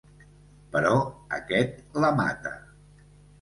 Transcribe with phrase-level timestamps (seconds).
[0.75, 0.93] Però
[1.39, 2.55] aquest la mata.